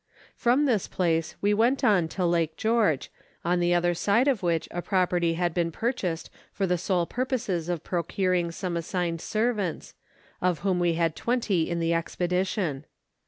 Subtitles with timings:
[0.35, 3.11] From this place we went on to Lake George,
[3.45, 7.69] on the other side of which a property had been purchased for the sole purposes
[7.69, 9.93] of procuring some assigned servants,
[10.41, 12.85] of whom we had twenty in the expedition.